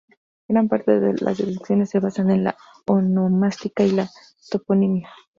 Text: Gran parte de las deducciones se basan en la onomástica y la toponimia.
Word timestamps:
Gran 0.49 0.67
parte 0.67 0.99
de 0.99 1.13
las 1.21 1.37
deducciones 1.37 1.91
se 1.91 1.99
basan 1.99 2.31
en 2.31 2.43
la 2.45 2.57
onomástica 2.87 3.83
y 3.83 3.91
la 3.91 4.09
toponimia. 4.49 5.07